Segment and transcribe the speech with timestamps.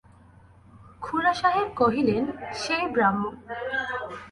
[1.01, 2.23] খুড়াসাহেব কহিলেন,
[2.53, 3.33] সেই ব্রাহ্মণ!